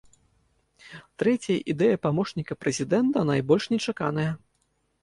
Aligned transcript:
Трэцяя 1.23 1.59
ідэя 1.75 2.01
памочніка 2.09 2.53
прэзідэнта 2.63 3.17
найбольш 3.33 3.73
нечаканая. 3.77 4.31